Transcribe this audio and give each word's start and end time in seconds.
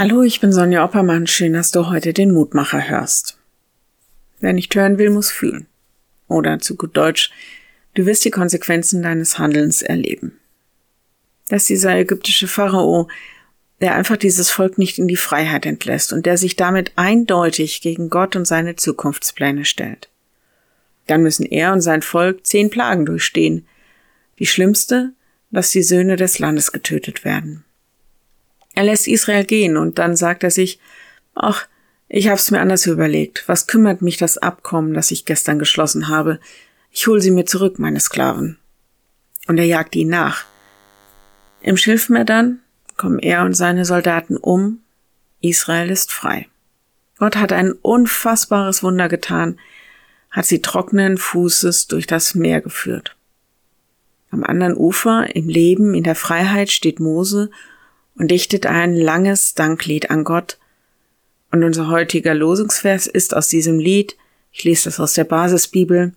Hallo, 0.00 0.22
ich 0.22 0.40
bin 0.40 0.50
Sonja 0.50 0.82
Oppermann. 0.82 1.26
Schön, 1.26 1.52
dass 1.52 1.72
du 1.72 1.90
heute 1.90 2.14
den 2.14 2.32
Mutmacher 2.32 2.88
hörst. 2.88 3.36
Wer 4.40 4.54
nicht 4.54 4.74
hören 4.74 4.96
will, 4.96 5.10
muss 5.10 5.30
fühlen. 5.30 5.66
Oder 6.26 6.58
zu 6.58 6.74
gut 6.74 6.96
Deutsch, 6.96 7.30
du 7.92 8.06
wirst 8.06 8.24
die 8.24 8.30
Konsequenzen 8.30 9.02
deines 9.02 9.38
Handelns 9.38 9.82
erleben. 9.82 10.40
Dass 11.50 11.66
dieser 11.66 11.94
ägyptische 11.98 12.48
Pharao, 12.48 13.08
der 13.82 13.94
einfach 13.94 14.16
dieses 14.16 14.48
Volk 14.48 14.78
nicht 14.78 14.98
in 14.98 15.06
die 15.06 15.16
Freiheit 15.16 15.66
entlässt 15.66 16.14
und 16.14 16.24
der 16.24 16.38
sich 16.38 16.56
damit 16.56 16.92
eindeutig 16.96 17.82
gegen 17.82 18.08
Gott 18.08 18.36
und 18.36 18.46
seine 18.46 18.76
Zukunftspläne 18.76 19.66
stellt. 19.66 20.08
Dann 21.08 21.22
müssen 21.22 21.44
er 21.44 21.74
und 21.74 21.82
sein 21.82 22.00
Volk 22.00 22.46
zehn 22.46 22.70
Plagen 22.70 23.04
durchstehen. 23.04 23.66
Die 24.38 24.46
schlimmste, 24.46 25.12
dass 25.50 25.68
die 25.68 25.82
Söhne 25.82 26.16
des 26.16 26.38
Landes 26.38 26.72
getötet 26.72 27.26
werden. 27.26 27.64
Er 28.74 28.84
lässt 28.84 29.08
Israel 29.08 29.44
gehen 29.44 29.76
und 29.76 29.98
dann 29.98 30.16
sagt 30.16 30.44
er 30.44 30.50
sich, 30.50 30.78
ach, 31.34 31.66
ich 32.08 32.28
hab's 32.28 32.50
mir 32.50 32.60
anders 32.60 32.86
überlegt. 32.86 33.44
Was 33.46 33.66
kümmert 33.66 34.02
mich 34.02 34.16
das 34.16 34.38
Abkommen, 34.38 34.94
das 34.94 35.10
ich 35.10 35.24
gestern 35.24 35.58
geschlossen 35.58 36.08
habe? 36.08 36.40
Ich 36.90 37.06
hol 37.06 37.20
sie 37.20 37.30
mir 37.30 37.44
zurück, 37.44 37.78
meine 37.78 38.00
Sklaven. 38.00 38.58
Und 39.46 39.58
er 39.58 39.64
jagt 39.64 39.94
ihn 39.94 40.08
nach. 40.08 40.44
Im 41.62 41.76
Schilfmeer 41.76 42.24
dann 42.24 42.60
kommen 42.96 43.18
er 43.18 43.44
und 43.44 43.54
seine 43.54 43.84
Soldaten 43.84 44.36
um. 44.36 44.80
Israel 45.40 45.90
ist 45.90 46.12
frei. 46.12 46.48
Gott 47.18 47.36
hat 47.36 47.52
ein 47.52 47.72
unfassbares 47.72 48.82
Wunder 48.82 49.08
getan, 49.08 49.58
hat 50.30 50.46
sie 50.46 50.62
trockenen 50.62 51.18
Fußes 51.18 51.86
durch 51.86 52.06
das 52.06 52.34
Meer 52.34 52.60
geführt. 52.60 53.16
Am 54.30 54.44
anderen 54.44 54.76
Ufer, 54.76 55.34
im 55.34 55.48
Leben, 55.48 55.94
in 55.94 56.04
der 56.04 56.14
Freiheit 56.14 56.70
steht 56.70 57.00
Mose 57.00 57.50
und 58.20 58.30
dichtet 58.30 58.66
ein 58.66 58.94
langes 58.94 59.54
Danklied 59.54 60.10
an 60.10 60.24
Gott. 60.24 60.58
Und 61.52 61.64
unser 61.64 61.88
heutiger 61.88 62.34
Losungsvers 62.34 63.06
ist 63.06 63.34
aus 63.34 63.48
diesem 63.48 63.78
Lied, 63.78 64.14
ich 64.52 64.62
lese 64.64 64.84
das 64.84 65.00
aus 65.00 65.14
der 65.14 65.24
Basisbibel, 65.24 66.12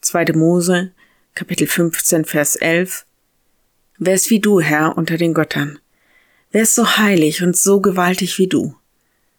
2. 0.00 0.32
Mose, 0.34 0.90
Kapitel 1.36 1.68
15, 1.68 2.24
Vers 2.24 2.56
11. 2.56 3.06
Wer 3.96 4.14
ist 4.14 4.28
wie 4.28 4.40
du, 4.40 4.60
Herr, 4.60 4.98
unter 4.98 5.18
den 5.18 5.34
Göttern? 5.34 5.78
Wer 6.50 6.62
ist 6.62 6.74
so 6.74 6.96
heilig 6.96 7.44
und 7.44 7.56
so 7.56 7.80
gewaltig 7.80 8.40
wie 8.40 8.48
du? 8.48 8.74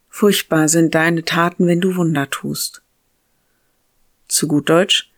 Furchtbar 0.08 0.70
sind 0.70 0.96
deine 0.96 1.26
Taten, 1.26 1.68
wenn 1.68 1.82
du 1.82 1.98
Wunder 1.98 2.30
tust. 2.30 2.84
Zu 4.30 4.48
gut 4.48 4.70
Deutsch, 4.70 5.12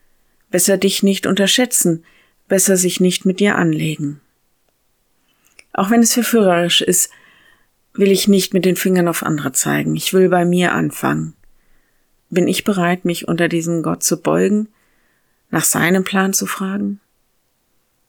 besser 0.49 0.77
dich 0.77 1.03
nicht 1.03 1.27
unterschätzen, 1.27 2.03
besser 2.47 2.77
sich 2.77 2.99
nicht 2.99 3.25
mit 3.25 3.39
dir 3.39 3.57
anlegen. 3.57 4.21
Auch 5.73 5.89
wenn 5.91 6.01
es 6.01 6.13
verführerisch 6.13 6.81
ist, 6.81 7.11
will 7.93 8.11
ich 8.11 8.27
nicht 8.27 8.53
mit 8.53 8.65
den 8.65 8.75
Fingern 8.75 9.07
auf 9.07 9.23
andere 9.23 9.51
zeigen. 9.51 9.95
Ich 9.95 10.13
will 10.13 10.29
bei 10.29 10.45
mir 10.45 10.73
anfangen. 10.73 11.33
Bin 12.29 12.47
ich 12.47 12.63
bereit, 12.63 13.05
mich 13.05 13.27
unter 13.27 13.47
diesen 13.47 13.83
Gott 13.83 14.03
zu 14.03 14.21
beugen, 14.21 14.69
nach 15.49 15.63
seinem 15.63 16.03
Plan 16.03 16.33
zu 16.33 16.45
fragen? 16.45 16.99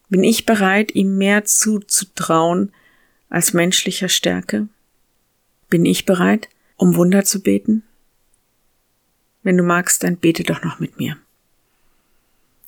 Bin 0.09 0.25
ich 0.25 0.45
bereit, 0.45 0.95
ihm 0.95 1.17
mehr 1.17 1.45
zuzutrauen 1.45 2.73
als 3.29 3.53
menschlicher 3.53 4.09
Stärke? 4.09 4.69
Bin 5.69 5.87
ich 5.87 6.05
bereit, 6.05 6.49
um 6.77 6.97
Wunder 6.97 7.25
zu 7.25 7.43
beten? 7.43 7.83
Wenn 9.43 9.57
du 9.57 9.63
magst, 9.63 10.03
dann 10.03 10.17
bete 10.17 10.43
doch 10.43 10.63
noch 10.63 10.81
mit 10.81 10.99
mir. 10.99 11.17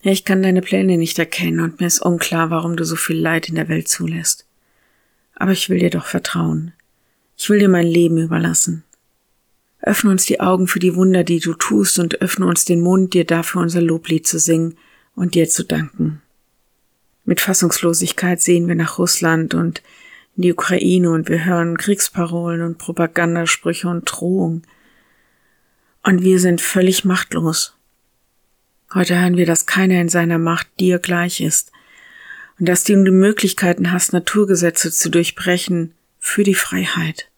Ich 0.00 0.24
kann 0.24 0.42
deine 0.42 0.62
Pläne 0.62 0.96
nicht 0.96 1.18
erkennen 1.18 1.60
und 1.60 1.80
mir 1.80 1.86
ist 1.86 2.00
unklar, 2.00 2.50
warum 2.50 2.76
du 2.76 2.84
so 2.84 2.96
viel 2.96 3.18
Leid 3.18 3.48
in 3.48 3.56
der 3.56 3.68
Welt 3.68 3.88
zulässt 3.88 4.46
aber 5.34 5.52
ich 5.52 5.68
will 5.68 5.78
dir 5.78 5.90
doch 5.90 6.06
vertrauen. 6.06 6.72
Ich 7.36 7.48
will 7.50 7.58
dir 7.58 7.68
mein 7.68 7.86
Leben 7.86 8.18
überlassen. 8.18 8.84
Öffne 9.80 10.10
uns 10.10 10.26
die 10.26 10.40
Augen 10.40 10.68
für 10.68 10.78
die 10.78 10.94
Wunder, 10.94 11.24
die 11.24 11.40
du 11.40 11.54
tust, 11.54 11.98
und 11.98 12.20
öffne 12.22 12.46
uns 12.46 12.64
den 12.64 12.80
Mund, 12.80 13.14
dir 13.14 13.24
dafür 13.24 13.62
unser 13.62 13.82
Loblied 13.82 14.26
zu 14.26 14.38
singen 14.38 14.76
und 15.16 15.34
dir 15.34 15.48
zu 15.48 15.64
danken. 15.64 16.22
Mit 17.24 17.40
Fassungslosigkeit 17.40 18.40
sehen 18.40 18.68
wir 18.68 18.74
nach 18.74 18.98
Russland 18.98 19.54
und 19.54 19.82
in 20.36 20.42
die 20.42 20.52
Ukraine 20.52 21.10
und 21.10 21.28
wir 21.28 21.44
hören 21.44 21.76
Kriegsparolen 21.76 22.62
und 22.62 22.78
Propagandasprüche 22.78 23.88
und 23.88 24.04
Drohungen. 24.04 24.62
Und 26.02 26.22
wir 26.22 26.38
sind 26.40 26.60
völlig 26.60 27.04
machtlos. 27.04 27.74
Heute 28.94 29.20
hören 29.20 29.36
wir, 29.36 29.46
dass 29.46 29.66
keiner 29.66 30.00
in 30.00 30.08
seiner 30.08 30.38
Macht 30.38 30.68
dir 30.80 30.98
gleich 30.98 31.40
ist, 31.40 31.72
und 32.58 32.68
dass 32.68 32.84
du 32.84 33.02
die 33.02 33.10
Möglichkeiten 33.10 33.92
hast, 33.92 34.12
Naturgesetze 34.12 34.90
zu 34.90 35.10
durchbrechen 35.10 35.94
für 36.18 36.44
die 36.44 36.54
Freiheit. 36.54 37.28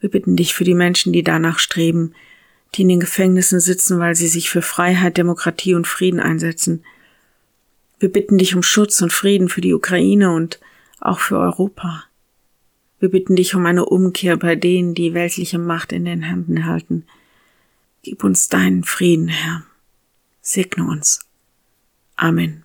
Wir 0.00 0.10
bitten 0.10 0.36
dich 0.36 0.54
für 0.54 0.64
die 0.64 0.74
Menschen, 0.74 1.12
die 1.12 1.22
danach 1.22 1.58
streben, 1.58 2.14
die 2.74 2.82
in 2.82 2.88
den 2.88 3.00
Gefängnissen 3.00 3.60
sitzen, 3.60 3.98
weil 3.98 4.14
sie 4.14 4.28
sich 4.28 4.50
für 4.50 4.62
Freiheit, 4.62 5.16
Demokratie 5.16 5.74
und 5.74 5.86
Frieden 5.86 6.20
einsetzen. 6.20 6.84
Wir 8.00 8.10
bitten 8.10 8.38
dich 8.38 8.54
um 8.54 8.62
Schutz 8.62 9.00
und 9.00 9.12
Frieden 9.12 9.48
für 9.48 9.60
die 9.60 9.74
Ukraine 9.74 10.32
und 10.32 10.58
auch 11.00 11.20
für 11.20 11.38
Europa. 11.38 12.04
Wir 12.98 13.10
bitten 13.10 13.36
dich 13.36 13.54
um 13.54 13.66
eine 13.66 13.84
Umkehr 13.84 14.36
bei 14.36 14.56
denen, 14.56 14.94
die 14.94 15.14
weltliche 15.14 15.58
Macht 15.58 15.92
in 15.92 16.04
den 16.04 16.22
Händen 16.22 16.66
halten. 16.66 17.04
Gib 18.02 18.24
uns 18.24 18.48
deinen 18.48 18.84
Frieden, 18.84 19.28
Herr. 19.28 19.64
Segne 20.40 20.84
uns. 20.84 21.20
Amen. 22.16 22.64